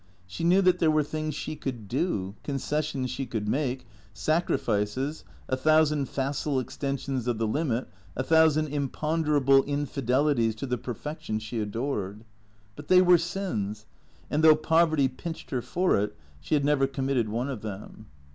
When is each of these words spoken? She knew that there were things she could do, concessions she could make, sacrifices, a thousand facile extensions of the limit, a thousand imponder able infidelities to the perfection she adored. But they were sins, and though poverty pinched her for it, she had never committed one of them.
She 0.25 0.43
knew 0.43 0.63
that 0.63 0.79
there 0.79 0.89
were 0.89 1.03
things 1.03 1.35
she 1.35 1.55
could 1.55 1.87
do, 1.87 2.33
concessions 2.43 3.11
she 3.11 3.27
could 3.27 3.47
make, 3.47 3.85
sacrifices, 4.15 5.23
a 5.47 5.55
thousand 5.55 6.09
facile 6.09 6.59
extensions 6.59 7.27
of 7.27 7.37
the 7.37 7.45
limit, 7.45 7.87
a 8.15 8.23
thousand 8.23 8.69
imponder 8.69 9.39
able 9.39 9.61
infidelities 9.61 10.55
to 10.55 10.65
the 10.65 10.79
perfection 10.79 11.37
she 11.37 11.59
adored. 11.59 12.23
But 12.75 12.87
they 12.87 13.03
were 13.03 13.19
sins, 13.19 13.85
and 14.31 14.43
though 14.43 14.55
poverty 14.55 15.07
pinched 15.07 15.51
her 15.51 15.61
for 15.61 15.95
it, 15.97 16.17
she 16.39 16.55
had 16.55 16.65
never 16.65 16.87
committed 16.87 17.29
one 17.29 17.47
of 17.47 17.61
them. 17.61 18.07